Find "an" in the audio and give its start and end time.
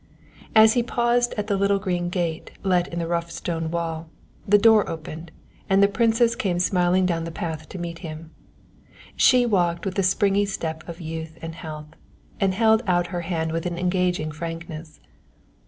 13.67-13.77